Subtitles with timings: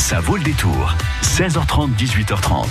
[0.00, 0.96] Ça vaut le détour.
[1.22, 2.66] 16h30, 18h30.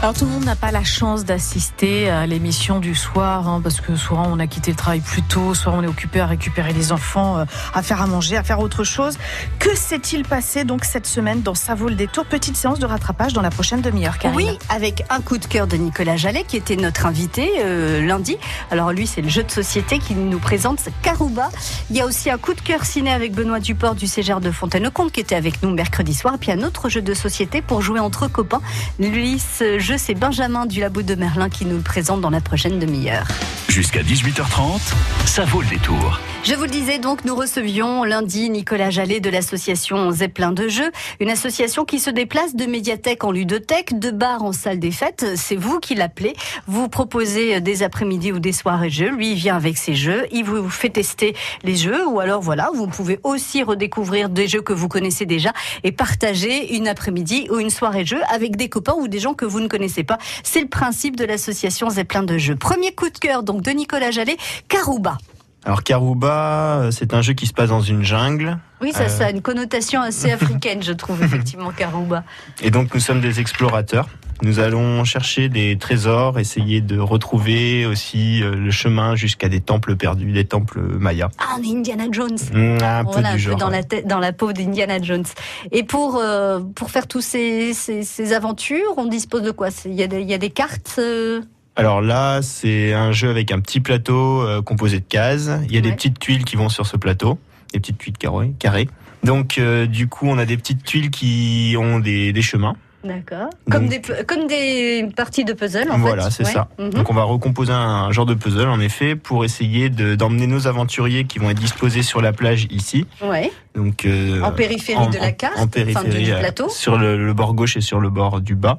[0.00, 3.80] Alors tout le monde n'a pas la chance d'assister à l'émission du soir, hein, parce
[3.80, 6.72] que souvent on a quitté le travail plus tôt, soit on est occupé à récupérer
[6.72, 7.44] les enfants, euh,
[7.74, 9.18] à faire à manger, à faire autre chose.
[9.58, 12.24] Que s'est-il passé donc cette semaine dans Ça vaut le détour?
[12.24, 14.36] Petite séance de rattrapage dans la prochaine demi-heure, Karine.
[14.36, 18.38] Oui, avec un coup de cœur de Nicolas Jallet, qui était notre invité euh, lundi.
[18.70, 21.50] Alors lui, c'est le jeu de société qui nous présente Carouba.
[21.90, 24.52] Il y a aussi un coup de cœur ciné avec Benoît Duport du Cégère de
[24.52, 26.34] Fontaine-au-Comte, qui était avec nous mercredi soir.
[26.36, 28.62] Et puis un autre jeu de société pour jouer entre copains.
[28.98, 32.78] Lui, ce jeu, Benjamin du Labo de Merlin qui nous le présente dans la prochaine
[32.78, 33.26] demi-heure.
[33.68, 34.80] Jusqu'à 18h30,
[35.26, 36.20] ça vaut le détour.
[36.42, 40.90] Je vous le disais donc, nous recevions lundi Nicolas Jallet de l'association Zeppelin de Jeux,
[41.20, 45.26] une association qui se déplace de médiathèque en ludothèque, de bar en salle des fêtes.
[45.36, 46.32] C'est vous qui l'appelez.
[46.66, 49.10] Vous proposez des après-midi ou des soirées jeux.
[49.10, 50.26] Lui, il vient avec ses jeux.
[50.32, 54.62] Il vous fait tester les jeux ou alors voilà, vous pouvez aussi redécouvrir des jeux
[54.62, 55.52] que vous connaissez déjà
[55.84, 59.44] et partager une après-midi ou une soirée jeu avec des copains ou des gens que
[59.44, 60.16] vous ne connaissez pas.
[60.42, 62.56] C'est le principe de l'association Zeppelin de Jeux.
[62.56, 64.38] Premier coup de cœur donc de Nicolas Jallet,
[64.68, 65.18] Carouba.
[65.64, 68.58] Alors Karuba, c'est un jeu qui se passe dans une jungle.
[68.80, 72.24] Oui, ça, ça a une connotation assez africaine, je trouve, effectivement, Karouba.
[72.62, 74.08] Et donc nous sommes des explorateurs.
[74.42, 79.96] Nous allons chercher des trésors, essayer de retrouver aussi euh, le chemin jusqu'à des temples
[79.96, 81.28] perdus, des temples mayas.
[81.38, 82.38] Ah, on est Indiana Jones.
[82.54, 83.54] Mmh, un peu Voilà, du un genre.
[83.56, 83.72] peu dans ouais.
[83.76, 85.26] la, tête, dans la peau d'Indiana Jones.
[85.72, 89.68] Et pour, euh, pour faire tous ces, ces, ces aventures, on dispose de quoi?
[89.84, 91.42] Il y, a des- il y a des cartes euh,
[91.80, 95.50] Alors là, c'est un jeu avec un petit plateau euh, composé de cases.
[95.68, 97.38] Il y a des petites tuiles qui vont sur ce plateau,
[97.72, 98.52] des petites tuiles carrées.
[98.58, 98.86] carrées.
[99.24, 102.76] Donc euh, du coup, on a des petites tuiles qui ont des, des chemins.
[103.02, 103.48] D'accord.
[103.70, 106.30] Comme des, comme des parties de puzzle, en voilà, fait.
[106.30, 106.52] c'est Ouais.
[106.52, 106.68] ça.
[106.78, 106.90] Mhm.
[106.90, 110.66] Donc on va recomposer un genre de puzzle en effet pour essayer de- d'emmener nos
[110.66, 113.06] aventuriers qui vont être disposés sur la plage ici.
[113.22, 113.50] Ouais.
[113.74, 116.68] Donc euh, En périphérie de la carte, en périphérie, enfin, du- du plateau.
[116.68, 118.78] sur le, le bord gauche et sur le bord du bas,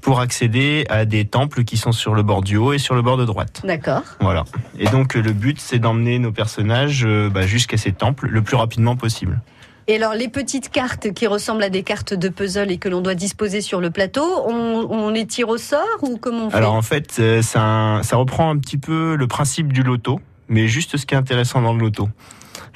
[0.00, 3.02] pour accéder à des temples qui sont sur le bord du haut et sur le
[3.02, 3.62] bord de droite.
[3.64, 4.02] D'accord.
[4.20, 4.44] Voilà.
[4.78, 8.42] Et donc euh, le but, c'est d'emmener nos personnages euh, bah, jusqu'à ces temples le
[8.42, 9.40] plus rapidement possible.
[9.88, 13.00] Et alors, les petites cartes qui ressemblent à des cartes de puzzle et que l'on
[13.02, 14.52] doit disposer sur le plateau, on,
[14.90, 16.56] on les tire au sort ou comment on fait?
[16.56, 20.20] Alors en fait, euh, c'est un- ça reprend un petit peu le principe du loto,
[20.48, 22.08] mais juste ce qui est intéressant dans le loto.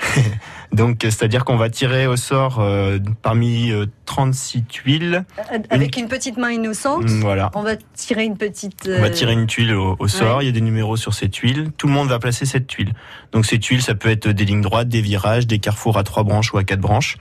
[0.73, 5.25] Donc, c'est-à-dire qu'on va tirer au sort euh, parmi euh, 36 tuiles.
[5.69, 7.51] Avec une petite main innocente, Mm, Voilà.
[7.55, 8.89] on va tirer une petite.
[8.89, 10.45] On va euh, tirer une tuile au, au sort, ouais.
[10.45, 12.93] il y a des numéros sur ces tuiles, tout le monde va placer cette tuile.
[13.33, 16.23] Donc ces tuiles, ça peut être des lignes droites, des virages, des carrefours à trois
[16.23, 17.17] branches ou à quatre branches.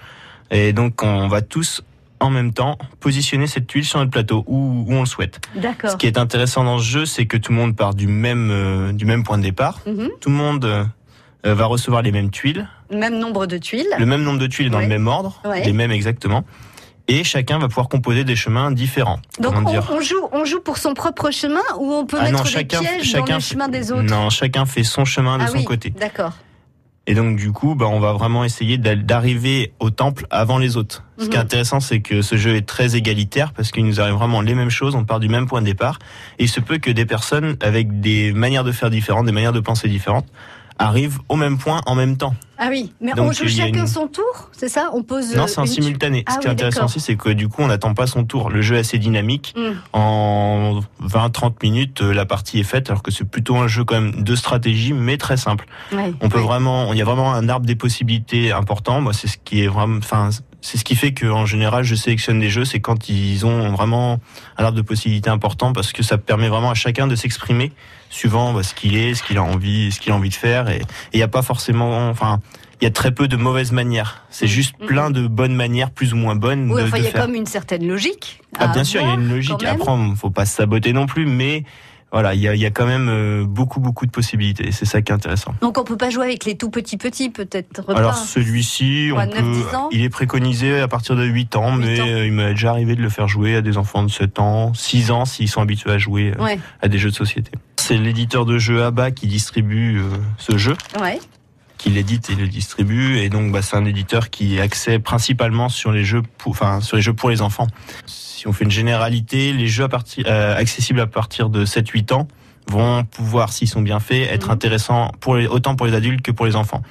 [0.51, 1.81] Et donc on va tous
[2.19, 5.39] en même temps positionner cette tuile sur notre plateau où, où on le souhaite.
[5.55, 5.91] D'accord.
[5.91, 8.49] Ce qui est intéressant dans ce jeu, c'est que tout le monde part du même,
[8.51, 9.79] euh, du même point de départ.
[9.87, 10.09] Mhm.
[10.19, 10.83] Tout le monde euh,
[11.43, 13.87] va recevoir les mêmes tuiles, Même nombre de tuiles.
[13.97, 14.83] le même nombre de tuiles dans Ouais.
[14.83, 15.63] le même ordre, Ouais.
[15.63, 16.43] les mêmes exactement.
[17.07, 19.19] Et chacun va pouvoir composer des chemins différents.
[19.39, 22.25] Donc on, dire on joue, on joue pour son propre chemin ou on peut Ah
[22.25, 24.03] mettre non, des chacun- pièges chacun dans le chemin des autres?
[24.03, 25.89] Non, chacun fait son chemin de Ah son oui, côté.
[25.89, 26.33] D'accord.
[27.07, 31.03] Et donc du coup, bah, on va vraiment essayer d'arriver au temple avant les autres.
[31.17, 31.41] Ce qui est Mhm.
[31.45, 34.69] intéressant, c'est que ce jeu est très égalitaire parce qu'il nous arrive vraiment les mêmes
[34.69, 35.97] choses, on part du même point de départ.
[36.37, 39.53] Et il se peut que des personnes avec des manières de faire différentes, des manières
[39.53, 40.27] de penser différentes,
[40.79, 42.33] arrivent au même point en même temps.
[42.57, 44.89] Ah oui, mais Donc, on joue chacun une- son tour, c'est ça?
[44.93, 45.33] On pose.
[45.35, 46.23] Non, euh, c'est en une simultané.
[46.25, 48.49] Ah Ce qui est intéressant aussi, c'est que du coup, on n'attend pas son tour.
[48.49, 49.53] Le jeu est assez dynamique.
[49.55, 49.71] Mm.
[49.93, 53.95] En 20-30 minutes, euh, la partie est faite, alors que c'est plutôt un jeu quand
[54.01, 55.67] même de stratégie, mais très simple.
[56.21, 58.99] On peut vraiment, il y a vraiment un arbre des possibilités important.
[59.01, 60.29] Moi, c'est ce qui est vraiment, enfin,
[60.61, 63.71] c'est ce qui fait que en général, je sélectionne des jeux, c'est quand ils ont
[63.71, 64.19] vraiment
[64.57, 67.71] un arbre de possibilités important parce que ça permet vraiment à chacun de s'exprimer
[68.09, 70.69] suivant bah, ce qu'il est, ce qu'il a envie, ce qu'il a envie de faire.
[70.69, 70.81] Et
[71.13, 72.41] il n'y a pas forcément, enfin,
[72.81, 74.25] il y a très peu de mauvaises manières.
[74.29, 74.49] C'est Mm.
[74.49, 74.85] juste Mm.
[74.85, 77.35] plein de bonnes manières, plus ou moins bonnes, Oui, de, enfin, il y a comme
[77.35, 78.41] une certaine logique.
[78.57, 79.63] Ah, bien sûr, il y a une logique.
[79.63, 81.63] Après, faut pas se saboter non plus, mais
[82.11, 84.71] voilà, il y a, y a quand même euh, beaucoup, beaucoup de possibilités.
[84.71, 85.53] C'est ça qui est intéressant.
[85.61, 87.83] Donc on peut pas jouer avec les tout petits petits, peut-être.
[87.95, 91.77] Alors celui-ci, on 9, peut, 10 ans il est préconisé à partir de 8 ans,
[91.77, 92.05] 8 mais ans.
[92.05, 95.11] il m'est déjà arrivé de le faire jouer à des enfants de 7 ans, 6
[95.11, 97.51] ans s'ils sont habitués à jouer euh, Ouais, à des jeux de société.
[97.77, 101.19] C'est l'éditeur de jeux ABA qui distribue euh, ce jeu, ouais.
[101.79, 105.69] Qui l'édite et le distribue, et donc bah, c'est un éditeur qui est axé principalement
[105.69, 107.67] sur les jeux, pour, enfin sur les jeux pour les enfants.
[108.05, 112.11] Si on fait une généralité, les jeux à partir, euh, accessibles à partir de 7-8
[112.13, 112.27] ans
[112.67, 114.53] vont pouvoir, s'ils sont bien faits, être Mhm.
[114.53, 116.83] intéressants pour les, autant pour les adultes que pour les enfants.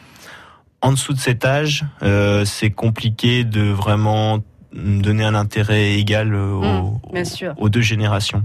[0.81, 4.39] En dessous de cet âge, euh, c'est compliqué de vraiment
[4.73, 7.53] donner un intérêt égal euh, aux, bien sûr.
[7.59, 8.43] aux deux générations.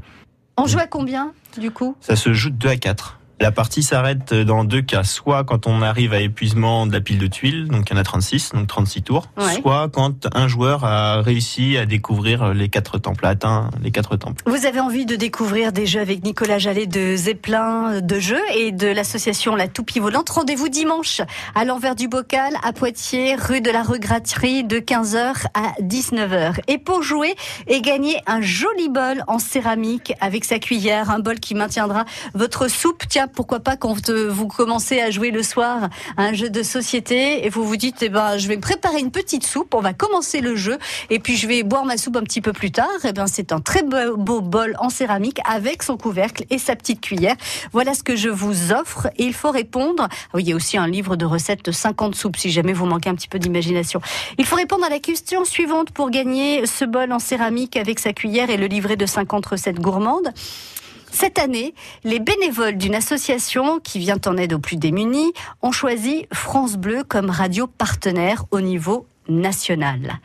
[0.57, 1.95] On joue à combien, du coup?
[2.01, 3.19] Ça se joue de 2 à 4.
[3.39, 7.17] La partie s'arrête dans deux cas, soit quand on arrive à épuisement de la pile
[7.17, 9.59] de tuiles, donc il y en a 36, donc 36 tours, Ouais.
[9.59, 14.15] soit quand un joueur a réussi à découvrir les quatre temples, a atteint les quatre
[14.15, 14.43] temples.
[14.45, 18.71] Vous avez envie de découvrir des jeux avec Nicolas Jallet de Zeppelin de jeux et
[18.71, 20.29] de l'association La Toupie Volante.
[20.29, 21.19] Rendez-vous dimanche
[21.55, 26.59] à l'envers du bocal à Poitiers, rue de la Regraterie de 15h à 19h.
[26.67, 27.35] Et pour jouer
[27.67, 32.69] et gagner un joli bol en céramique avec sa cuillère, un bol qui maintiendra votre
[32.69, 33.03] soupe.
[33.09, 33.95] Tiens, pourquoi pas quand
[34.29, 38.01] vous commencez à jouer le soir à un jeu de société et vous vous dites,
[38.01, 40.77] eh ben, je vais préparer une petite soupe, on va commencer le jeu
[41.09, 42.87] et puis je vais boire ma soupe un petit peu plus tard.
[43.03, 46.75] Eh ben, c'est un très beau, beau bol en céramique avec son couvercle et sa
[46.75, 47.35] petite cuillère.
[47.71, 50.07] Voilà ce que je vous offre et il faut répondre.
[50.09, 52.73] Ah oui, il y a aussi un livre de recettes de 50 soupes si jamais
[52.73, 54.01] vous manquez un petit peu d'imagination.
[54.37, 58.13] Il faut répondre à la question suivante pour gagner ce bol en céramique avec sa
[58.13, 60.33] cuillère et le livret de 50 recettes gourmandes.
[61.13, 65.31] Cette année, les bénévoles d'une association qui vient en aide aux plus démunis
[65.61, 70.19] ont choisi France Bleu comme radio partenaire au niveau national.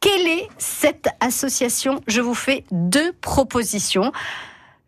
[0.00, 2.02] Quelle est cette association?
[2.06, 4.12] Je vous fais deux propositions.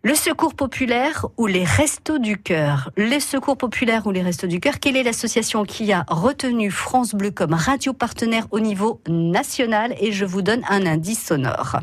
[0.03, 4.61] Le Secours populaire ou les Restos du Cœur Les Secours populaires ou les Restos du
[4.61, 9.95] Cœur Quelle est l'association qui a retenu France Bleu comme radio partenaire au niveau national?
[10.01, 11.79] Et je vous donne un indice sonore.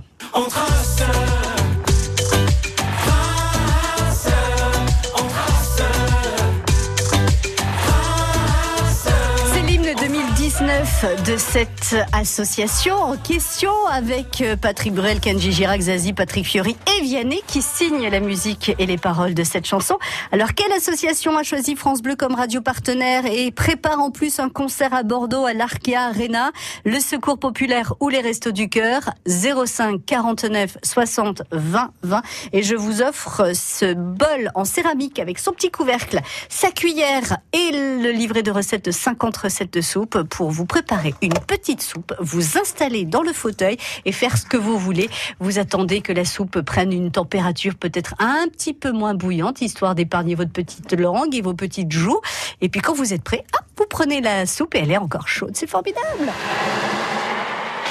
[10.66, 16.78] 2019 de cette association en question avec euh, Patrick Bruel, Kenji Girac, Zazie, Patrick Fiori
[16.88, 19.98] et Vianney qui signent la musique et les paroles de cette chanson.
[20.32, 24.48] Alors quelle association a choisi France Bleu comme radio partenaire et prépare en plus un
[24.48, 26.52] concert à Bordeaux à l'Arkea Arena,
[26.86, 29.10] le Secours Populaire ou les Restos du Cœur?
[29.28, 32.22] 05 49 60 20 20
[32.54, 37.72] et je vous offre ce bol en céramique avec son petit couvercle, sa cuillère et
[37.74, 42.14] le livret de recettes de 50 recettes de soupe pour vous préparer une petite soupe,
[42.20, 45.10] vous installer dans le fauteuil et faire ce que vous voulez.
[45.40, 49.96] Vous attendez que la soupe prenne une température peut-être un petit peu moins bouillante, histoire
[49.96, 52.22] d'épargner votre petite langue et vos petites joues.
[52.62, 53.44] Et puis quand vous êtes prêt,
[53.78, 55.56] vous prenez la soupe et elle est encore chaude.
[55.56, 56.32] C'est formidable.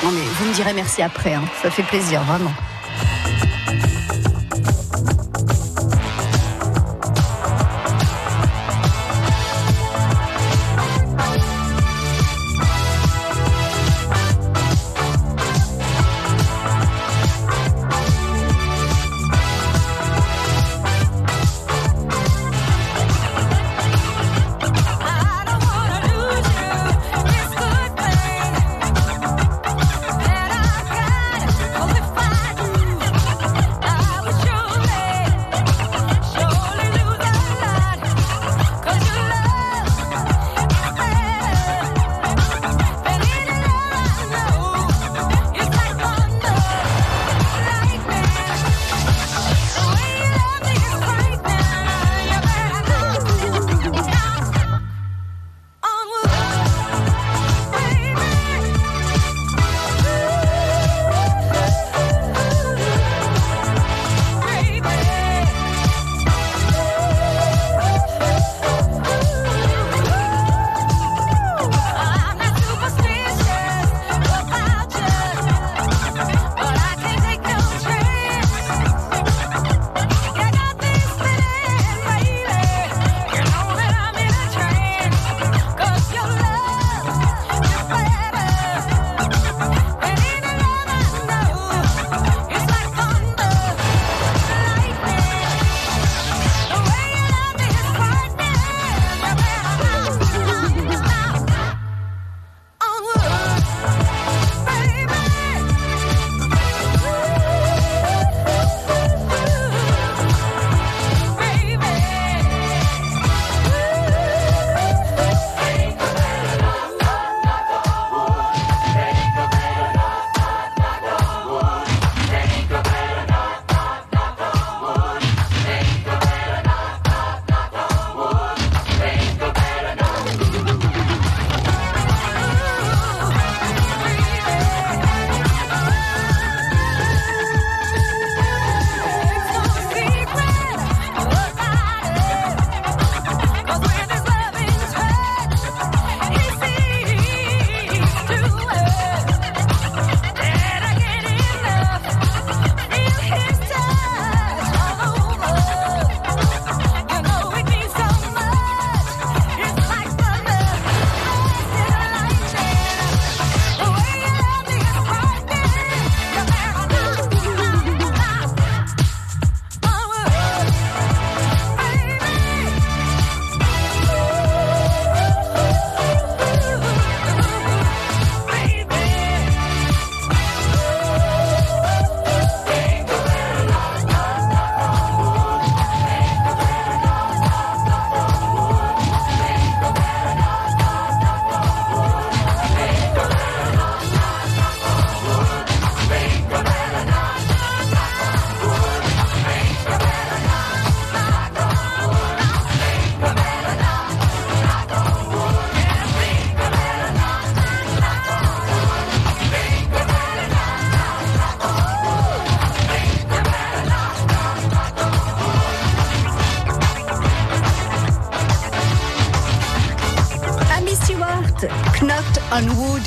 [0.03, 1.45] Non mais vous me direz merci après, hein.
[1.63, 2.53] ça fait plaisir, vraiment.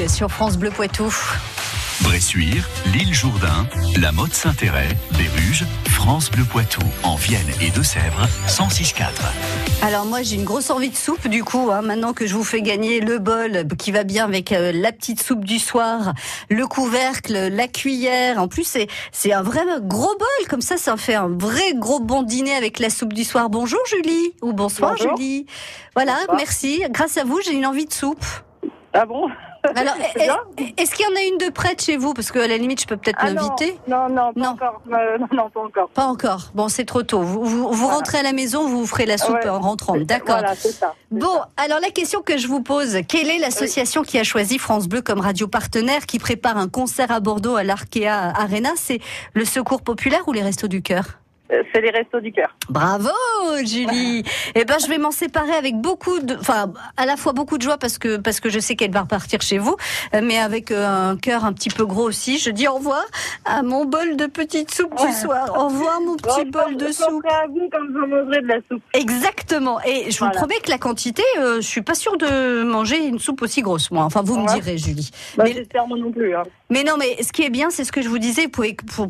[0.10, 1.14] Sur France Bleu Poitou.
[2.02, 3.66] Bressuire, l'île Jourdain,
[3.98, 9.04] la Motte Saint-Héret, Béruges, France Bleu Poitou, en Vienne et Deux-Sèvres, 106.4.
[9.84, 12.44] Alors moi j'ai une grosse envie de soupe du coup, hein, maintenant que je vous
[12.44, 16.14] fais gagner le bol qui va bien avec euh, la petite soupe du soir,
[16.50, 18.40] le couvercle, la cuillère.
[18.42, 22.02] En plus c'est c'est un vrai gros bol comme ça, ça fait un vrai gros
[22.02, 23.50] bon dîner avec la soupe du soir.
[23.50, 25.16] Bonjour Julie ou bonsoir Bonjour.
[25.18, 25.46] Julie.
[25.96, 26.38] Voilà, Bonsoir.
[26.38, 26.84] merci.
[26.90, 28.26] Grâce à vous j'ai une envie de soupe.
[28.94, 29.28] Ah bon?
[29.76, 30.38] Alors C'est bien.
[30.58, 32.14] est- est-ce qu'il y en a une de près de chez vous?
[32.14, 33.78] Parce qu'à la limite je peux peut-être Ah l'inviter.
[33.88, 34.50] non, non, pas Non.
[34.50, 34.82] encore.
[34.92, 35.90] Euh, non, pas encore.
[35.90, 36.42] Pas encore.
[36.54, 37.22] Bon, c'est trop tôt.
[37.22, 37.96] Vous, vous, vous Voilà.
[37.96, 39.50] rentrez à la maison, vous ferez la soupe Ouais.
[39.50, 39.96] en rentrant.
[39.98, 40.38] D'accord.
[40.40, 40.54] Voilà,
[41.12, 41.50] Bon, ça.
[41.58, 45.02] alors la question que je vous pose, quelle est l'association qui a choisi France Bleu
[45.02, 48.70] comme radio partenaire, qui prépare un concert à Bordeaux à l'Arkea Arena?
[48.76, 49.00] C'est
[49.34, 51.06] le Secours Populaire ou les Restos du Cœur?
[51.50, 52.56] C'est les restos du cœur.
[52.70, 53.10] Bravo,
[53.64, 54.24] Julie.
[54.56, 57.62] Eh ben, je vais m'en séparer avec beaucoup de, enfin, à la fois beaucoup de
[57.64, 59.76] joie parce que parce que je sais qu'elle va repartir chez vous,
[60.16, 62.40] euh, mais avec euh, un cœur un petit peu gros aussi.
[62.40, 63.04] Je dis au revoir
[63.46, 65.08] à mon bol de petite soupe Ouais.
[65.08, 65.52] du soir.
[65.58, 67.26] Au revoir mon petit Bon, bol de soupe.
[67.30, 68.82] à vous quand vous mangerez de la soupe.
[68.94, 69.80] Exactement.
[69.84, 73.20] Et je vous promets que la quantité, euh, je suis pas sûre de manger une
[73.20, 74.04] soupe aussi grosse, moi.
[74.04, 75.12] Enfin, vous me direz, Julie.
[75.38, 76.36] Bah, Mais- J'espère moi non plus.
[76.36, 76.44] Hein.
[76.70, 78.44] Mais non, mais ce qui est bien, c'est ce que je vous disais.
[78.46, 79.08] Vous pouvez, vous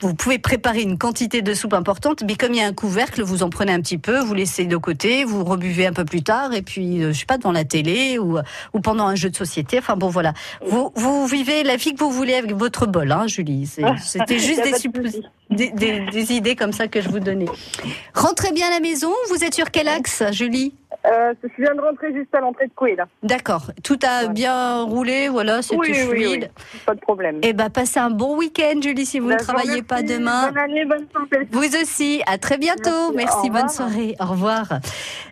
[0.00, 3.22] vous pouvez préparer une quantité de soupe importante, mais comme il y a un couvercle,
[3.22, 6.22] vous en prenez un petit peu, vous laissez de côté, vous rebuvez un peu plus
[6.22, 8.38] tard, et puis, euh, je sais pas, devant la télé ou,
[8.74, 9.78] ou pendant un jeu de société.
[9.78, 10.34] Enfin bon, voilà.
[10.66, 13.66] Vous, vous vivez la vie que vous voulez avec votre bol, hein, Julie.
[13.66, 15.22] C'est- C'était juste des, pas de suppos- souci.
[15.50, 17.46] Des, des- des idées comme ça que je vous donnais.
[18.14, 19.12] Rentrez bien à la maison.
[19.30, 20.72] Vous êtes sur quel axe, Julie
[21.06, 23.06] Euh, je viens de rentrer juste à l'entrée de Coué, là.
[23.22, 23.66] D'accord.
[23.82, 24.28] Tout a Voilà.
[24.28, 26.50] bien roulé, voilà, c'était Oui, fluide.
[26.54, 26.80] oui.
[26.86, 27.40] Pas de problème.
[27.42, 30.48] Eh ben, passez un bon week-end, Julie, si vous Bah, ne travaillez pas demain.
[30.48, 31.46] Bonne année, bonne santé.
[31.50, 32.22] Vous aussi.
[32.26, 33.12] À très bientôt.
[33.14, 33.70] Merci, bonne revoir.
[33.70, 34.16] soirée.
[34.18, 34.66] Au revoir.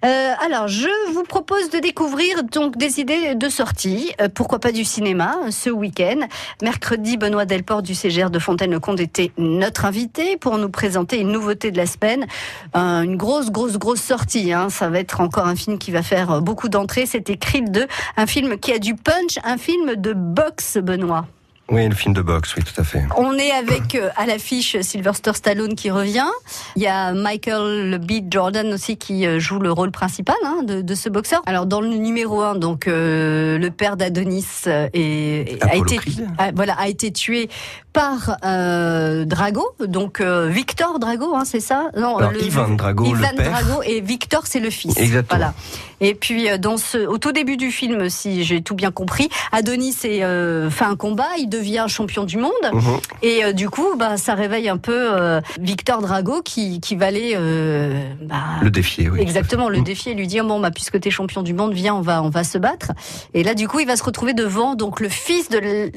[0.04, 4.12] Euh, alors, je vous propose de découvrir donc des idées de sortie.
[4.20, 6.20] Euh, pourquoi pas du cinéma euh, ce week-end.
[6.60, 10.01] Mercredi, Benoît Delport du CGR de Fontaine-le-Comte était notre invité
[10.40, 12.26] pour nous présenter une nouveauté de la semaine.
[12.76, 14.52] Euh, une grosse, grosse, grosse sortie.
[14.52, 14.68] Hein.
[14.70, 17.06] Ça va être encore un film qui va faire euh, beaucoup d'entrées.
[17.06, 21.26] C'était Creed 2, un film qui a du punch, un film de boxe, Benoît.
[21.70, 23.02] Oui, le film de boxe, oui, tout à fait.
[23.16, 26.26] On est avec euh, à l'affiche Sylvester Stallone qui revient.
[26.76, 28.30] Il y a Michael B.
[28.30, 31.40] Jordan aussi qui euh, joue le rôle principal hein, de, de ce boxeur.
[31.46, 36.28] Alors dans le numéro 1, donc euh, le père d'Adonis est- a été Creed.
[36.36, 37.48] a- voilà a été tué
[37.94, 41.90] par Drago, donc Victor Drago, hein, c'est ça?
[41.94, 43.50] Non, Alors, Ivan Drago, Ivan le père.
[43.50, 44.96] Drago et Victor c'est le fils.
[44.96, 45.38] Exactement.
[45.38, 45.54] Voilà.
[46.00, 49.94] Et puis dans ce, au tout début du film, si j'ai tout bien compris, Adonis
[50.04, 50.20] est,
[50.70, 52.52] fait un combat, il devient champion du monde.
[52.72, 52.82] Mhm.
[53.22, 57.06] Et euh, du coup, bah, ça réveille un peu euh, Victor Drago qui, qui va
[57.06, 59.20] aller euh, bah, Le défier, oui.
[59.20, 59.84] exactement le Mm.
[59.84, 62.30] défier et lui dire bon bah puisque t'es champion du monde, viens on va on
[62.30, 62.92] va se battre.
[63.34, 65.90] Et là du coup il va se retrouver devant donc le fils de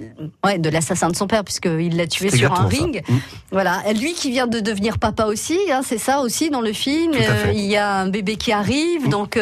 [0.45, 3.01] ouais, de l'assassin de son père puisqu'il l'a tué sur un ring.
[3.07, 3.13] Mm.
[3.51, 6.73] Voilà, Et lui qui vient de devenir papa aussi, hein, c'est ça aussi dans le
[6.73, 7.13] film.
[7.15, 9.39] Euh, il y a un bébé qui arrive, donc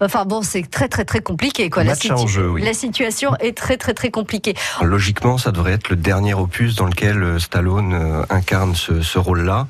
[0.00, 1.82] enfin bon c'est très très très compliqué quoi.
[2.10, 2.62] Enjeu, oui.
[2.62, 4.54] la situation est très très très compliquée.
[4.82, 9.18] Logiquement, ça devrait être le dernier opus dans lequel euh, Stallone euh, incarne ce, ce
[9.18, 9.66] rôle-là?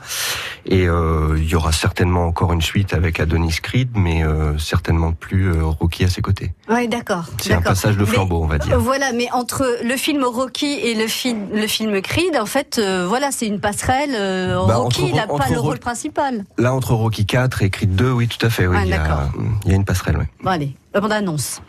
[0.67, 5.13] Et euh, il y aura certainement encore une suite avec Adonis Creed, mais euh, certainement
[5.13, 6.53] plus euh, Rocky à ses côtés.
[6.69, 7.25] Ouais d'accord.
[7.41, 8.79] C'est un passage de Mais- flambeau, on va dire.
[8.79, 13.31] Voilà, mais entre le film Rocky et le film le film Creed, en fait, voilà,
[13.31, 14.13] c'est une passerelle.
[14.13, 16.45] Bah, Rocky, entre- il n'a pas le rôle principal.
[16.59, 18.67] Là, entre Rocky 4 et Creed 2, oui, tout à fait.
[18.67, 19.23] Oui, Ah, il, y a, d'accord.
[19.65, 20.17] il y a une passerelle.
[20.19, 20.25] Oui.
[20.43, 21.61] Bon allez, on annonce.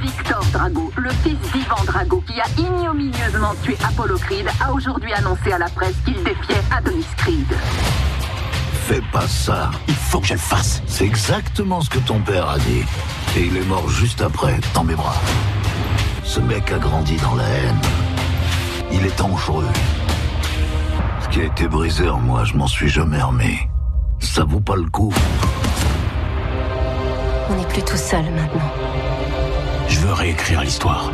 [0.00, 5.52] Victor Drago, le fils d'Ivan Drago qui a ignominieusement tué Apollo Creed, a aujourd'hui annoncé
[5.52, 7.46] à la presse qu'il défiait Adonis Creed.
[8.86, 9.70] Fais pas ça.
[9.88, 10.82] Il faut que je le fasse.
[10.86, 12.84] C'est exactement ce que ton père a dit.
[13.36, 15.16] Et il est mort juste après, dans mes bras.
[16.22, 17.80] Ce mec a grandi dans la haine.
[18.92, 19.68] Il est dangereux.
[21.22, 23.58] Ce qui a été brisé en moi, je m'en suis jamais remis.
[24.20, 25.12] Ça vaut pas le coup.
[27.50, 28.70] On n'est plus tout seul maintenant.
[29.94, 31.12] Je veux réécrire l'histoire.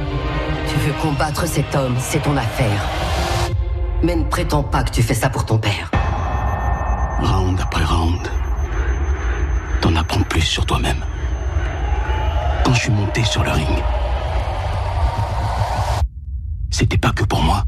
[0.67, 2.89] Tu veux combattre cet homme, c'est ton affaire.
[4.03, 5.91] Mais ne prétends pas que tu fais ça pour ton père.
[7.21, 8.27] Round après round,
[9.83, 11.05] t'en apprends plus sur toi-même.
[12.65, 13.69] Quand je suis monté sur le ring,
[16.71, 17.63] c'était pas que pour moi.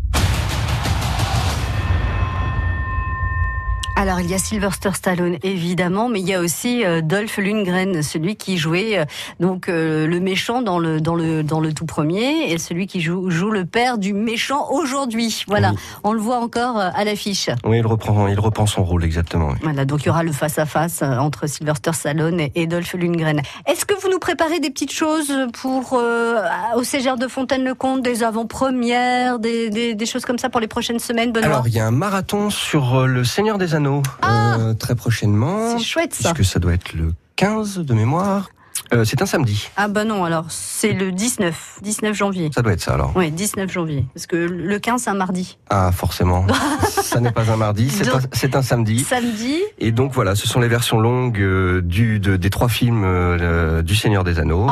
[3.94, 8.02] Alors il y a Sylvester Stallone évidemment, mais il y a aussi euh, Dolph Lundgren,
[8.02, 9.04] celui qui jouait euh,
[9.38, 13.00] donc euh, le méchant dans le dans le dans le tout premier et celui qui
[13.00, 15.44] joue joue le père du méchant aujourd'hui.
[15.46, 15.76] Voilà, Oui.
[16.04, 17.48] on le voit encore euh, à l'affiche.
[17.64, 19.48] Oui, il reprend, il reprend son rôle exactement.
[19.50, 19.56] oui.
[19.62, 22.94] Voilà, donc il y aura le face à face entre Sylvester Stallone et- et Dolph
[22.94, 23.40] Lundgren.
[23.66, 26.40] Est-ce que vous nous préparez des petites choses pour euh,
[26.76, 30.98] au CGR de Fontaine-le-Comte, des avant-premières, des, des, des choses comme ça pour les prochaines
[30.98, 31.46] semaines, Benoît?
[31.48, 35.72] Alors, il y a un marathon sur euh, le Seigneur des Anneaux euh, très prochainement.
[35.72, 36.32] Ah C'est chouette ça.
[36.34, 38.48] Puisque ça doit être le 15 de mémoire.
[38.92, 39.68] Euh, c'est un samedi.
[39.76, 42.50] Ah bah non, alors c'est le 19, 19 janvier.
[42.54, 43.12] Ça doit être ça alors.
[43.16, 44.04] Oui, 19 janvier.
[44.14, 45.56] Parce que le 15, c'est un mardi.
[45.70, 46.46] Ah, forcément.
[47.02, 47.90] ça n'est pas un mardi,
[48.32, 49.00] c'est un, samedi.
[49.00, 53.04] Samedi, Et donc voilà, ce sont les versions longues euh, du, de- des trois films
[53.04, 54.66] euh, du Seigneur des Anneaux.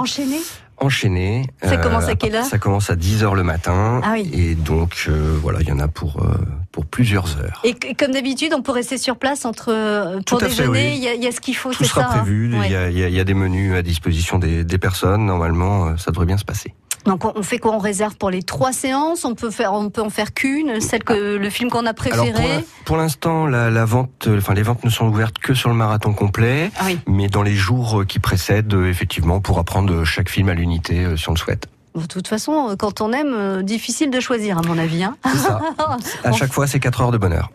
[0.80, 1.46] Enchaîné.
[1.62, 4.00] Ça commence à quelle heure Ça commence à 10h le matin.
[4.04, 4.30] Ah oui.
[4.32, 6.34] Et donc, euh, voilà, il y en a pour, euh,
[6.72, 7.60] pour plusieurs heures.
[7.64, 10.68] Et comme d'habitude, on peut rester sur place entre euh, pour déjeuner.
[10.70, 10.92] oui.
[10.96, 12.08] Il y, y a ce qu'il faut, Tout c'est sera ça.
[12.12, 14.78] hein prévu, il, y a, y a- y a des menus à disposition des, des
[14.78, 15.26] personnes.
[15.26, 16.75] Normalement, euh, ça devrait bien se passer.
[17.07, 17.73] Donc on fait quoi?
[17.75, 19.25] On réserve pour les trois séances?
[19.25, 22.33] On peut faire, on peut en faire qu'une, celle que le film qu'on a préféré.
[22.33, 25.54] pour l'in- pour l'instant, la, la vente, euh, enfin les ventes ne sont ouvertes que
[25.54, 26.99] sur le marathon complet, Ah oui.
[27.07, 30.54] mais dans les jours euh, qui précèdent, euh, effectivement, on pourra prendre chaque film à
[30.54, 31.66] l'unité si on le souhaite.
[31.97, 35.02] De toute façon, quand on aime, euh, difficile de choisir, à mon avis.
[35.02, 35.16] Hein.
[35.25, 35.61] Ça.
[36.25, 37.50] À chaque fois, c'est 4 heures de bonheur.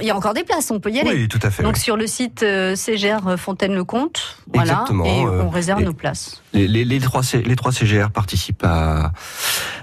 [0.00, 1.10] Il y a encore des places, on peut y aller.
[1.10, 1.62] Oui, tout à fait.
[1.62, 1.80] Donc oui.
[1.80, 6.40] sur le site euh, CGR Fontaine-le-Comte, voilà, Exactement, et euh, on réserve et- nos places.
[6.52, 9.12] Les, les, les trois, C- les trois CGR participent à,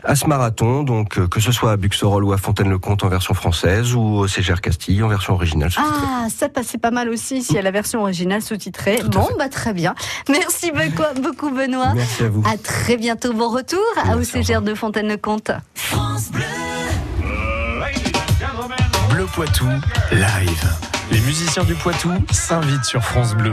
[0.03, 3.33] à ce marathon, donc euh, que ce soit à Buxerolles ou à Fontaine-le-Comte en version
[3.33, 5.69] française ou au CGR Castille en version originale.
[5.71, 6.07] sous-titrée.
[6.07, 9.01] Ah, ça passait pas mal aussi s'il y a la version originale sous-titrée.
[9.11, 9.93] Bon, bah très bien.
[10.29, 11.93] Merci beaucoup, beaucoup Benoît.
[11.93, 12.43] Merci à vous.
[12.51, 15.51] À très bientôt, bon retour à au CGR de Fontaine-le-Comte.
[19.11, 19.67] Bleu Poitou,
[20.11, 20.92] live.
[21.11, 23.51] Les musiciens du Poitou s'invitent sur France Bleu.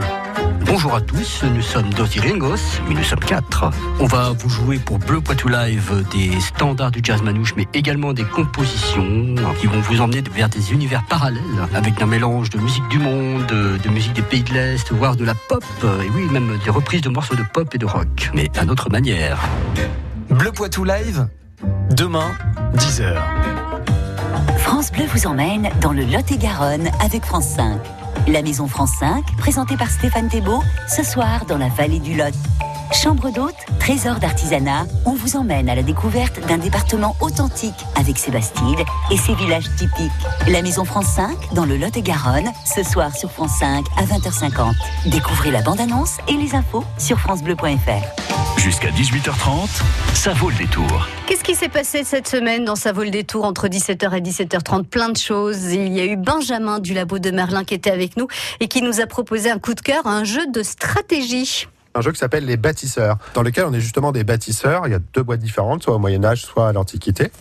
[0.64, 3.70] Bonjour à tous, nous sommes dos Ringos, mais nous sommes quatre.
[3.98, 8.12] On va vous jouer pour Bleu Poitou Live des standards du jazz manouche, mais également
[8.12, 11.42] des compositions qui vont vous emmener vers des univers parallèles,
[11.74, 15.24] avec un mélange de musique du monde, de musique des pays de l'Est, voire de
[15.24, 18.48] la pop, et oui, même des reprises de morceaux de pop et de rock, mais
[18.56, 19.40] à notre manière.
[20.30, 21.26] Bleu Poitou live,
[21.90, 22.30] demain,
[22.76, 23.16] 10h.
[24.70, 27.80] France Bleu vous emmène dans le Lot-et-Garonne avec France 5.
[28.28, 32.32] La maison France 5, présentée par Stéphane Thébault, ce soir dans la vallée du Lot.
[32.92, 38.30] Chambre d'hôte, trésor d'artisanat, on vous emmène à la découverte d'un département authentique avec ses
[38.30, 40.12] Bastides et ses villages typiques.
[40.46, 44.72] La maison France 5 dans le Lot-et-Garonne, ce soir sur France 5 à 20h50.
[45.06, 48.39] Découvrez la bande-annonce et les infos sur francebleu.fr.
[48.62, 49.80] Jusqu'à 18h30,
[50.12, 51.08] ça vaut le détour.
[51.26, 54.84] Qu'est-ce qui s'est passé cette semaine dans sa vol des tours entre 17h et 17h30
[54.84, 55.72] Plein de choses.
[55.72, 58.28] Il y a eu Benjamin du labo de Merlin qui était avec nous
[58.60, 61.68] et qui nous a proposé un coup de cœur, un jeu de stratégie.
[61.94, 64.82] un jeu qui s'appelle les bâtisseurs, dans lequel on est justement des bâtisseurs.
[64.86, 67.32] Il y a deux boîtes différentes, soit au Moyen Âge, soit à l'Antiquité.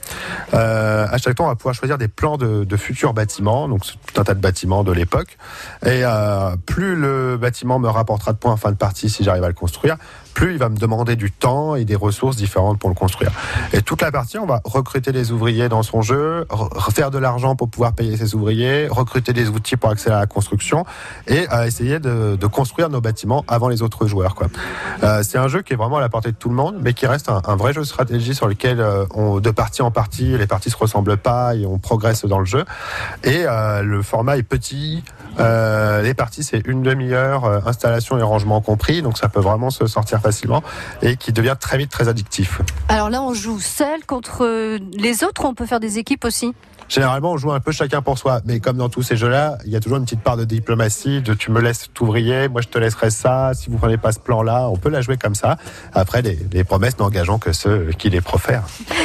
[0.53, 3.81] Euh, à chaque temps, on va pouvoir choisir des plans de, de futurs bâtiments, donc
[3.83, 5.37] tout un tas de bâtiments de l'époque.
[5.85, 9.43] Et euh, plus le bâtiment me rapportera de points en fin de partie si j'arrive
[9.43, 9.97] à le construire,
[10.39, 13.29] plus il va me demander du temps et des ressources différentes pour le construire.
[13.73, 17.17] Et toute la partie, on va recruter des ouvriers dans son jeu, re- refaire de
[17.17, 20.85] l'argent pour pouvoir payer ses ouvriers, recruter des outils pour accéder à la construction
[21.27, 24.33] et euh, essayer de, construire nos bâtiments avant les autres joueurs.
[25.03, 26.93] Euh, c'est un jeu qui est vraiment à la portée de tout le monde, mais
[26.93, 30.47] qui reste un, vrai jeu de stratégie sur lequel euh, de partie en partie, les
[30.47, 32.63] parties se ressemblent pas et on progresse dans le jeu.
[33.25, 35.03] Et le format est petit.
[35.37, 40.21] Les parties, c'est une demi-heure, installation et rangement compris, donc ça peut vraiment se sortir
[40.21, 40.28] facilement
[41.01, 42.61] et qui devient très vite très addictif.
[42.87, 46.53] Alors là, on joue seul contre euh, les autres, on peut faire des équipes aussi?
[46.89, 49.71] Généralement, on joue un peu chacun pour soi, mais comme dans tous ces jeux-là, il
[49.71, 52.67] y a toujours une petite part de diplomatie, de tu me laisses t'ouvrier, moi je
[52.67, 55.57] te laisserai ça, si vous prenez pas ce plan-là, on peut la jouer comme ça.
[55.93, 58.63] Après, les, les promesses n'engageant que ceux qui les profèrent.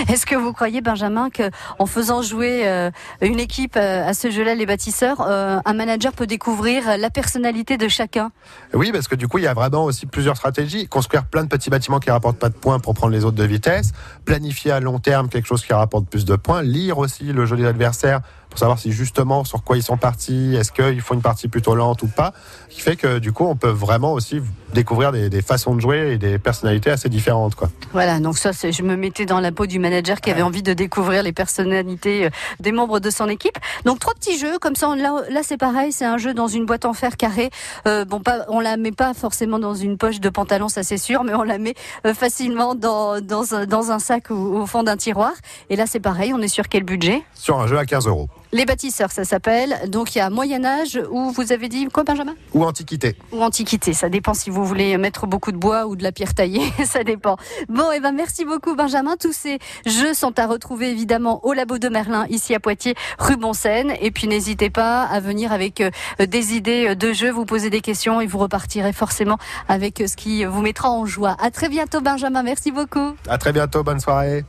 [0.08, 4.30] Est-ce que vous croyez, Benjamin, que en faisant jouer euh, une équipe euh, à ce
[4.30, 8.32] jeu-là, les bâtisseurs, euh, un manager peut découvrir la personnalité de chacun?
[8.72, 10.88] Oui, parce que du coup, il y a vraiment aussi plusieurs stratégies.
[10.88, 13.44] Construire plein de petits bâtiments qui rapportent pas de points pour prendre les autres de
[13.44, 13.92] vitesse.
[14.24, 16.62] Planifier à long terme quelque chose qui rapporte plus de points.
[16.62, 18.22] Lire aussi le jeu des adversaires
[18.54, 21.74] pour savoir si justement sur quoi ils sont partis, est-ce qu'ils font une partie plutôt
[21.74, 22.32] lente ou pas.
[22.70, 24.40] Qui fait que du coup, on peut vraiment aussi
[24.72, 27.56] découvrir des, des façons de jouer et des personnalités assez différentes.
[27.56, 27.68] Quoi.
[27.92, 30.72] Voilà, donc ça, je me mettais dans la peau du manager qui avait envie de
[30.72, 33.58] découvrir les personnalités euh, des membres de son équipe.
[33.84, 36.46] Donc trois petits jeux, comme ça, on- là, là c'est pareil, c'est un jeu dans
[36.46, 37.50] une boîte en fer carré.
[37.88, 40.98] Euh, bon, pas, on la met pas forcément dans une poche de pantalon, ça c'est
[40.98, 41.74] sûr, mais on la met
[42.06, 45.32] euh, facilement dans, dans un sac ou au fond d'un tiroir.
[45.70, 47.22] Et là, c'est pareil, on est sur quel budget?
[47.34, 48.28] Sur un jeu à 15 euros.
[48.54, 49.74] Les bâtisseurs, ça s'appelle.
[49.88, 52.36] Donc il y a Moyen Âge où vous avez dit quoi, Benjamin?
[52.52, 53.16] Ou Antiquité.
[53.32, 53.92] Ou Antiquité.
[53.92, 56.62] Ça dépend si vous voulez mettre beaucoup de bois ou de la pierre taillée.
[56.84, 57.36] ça dépend.
[57.68, 59.16] Bon, et ben merci beaucoup, Benjamin.
[59.18, 63.36] Tous ces jeux sont à retrouver évidemment au labo de Merlin, ici à Poitiers, rue
[63.36, 63.92] Bonsaine.
[64.00, 65.90] Et puis n'hésitez pas à venir avec euh,
[66.24, 70.14] des idées de jeux, vous poser des questions et vous repartirez forcément avec euh, ce
[70.14, 71.36] qui vous mettra en joie.
[71.40, 72.44] À très bientôt, Benjamin.
[72.44, 73.16] Merci beaucoup.
[73.28, 74.44] À très bientôt, bonne soirée.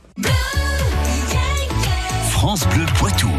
[2.30, 3.30] France Bleu Poitou.